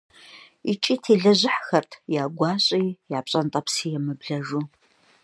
ИкӀи 0.71 0.95
телэжьыхьхэрт 1.03 1.91
я 2.21 2.23
гуащӀи, 2.37 2.83
я 3.17 3.19
пщӀэнтӀэпси 3.25 3.85
емыблэжу. 3.97 4.63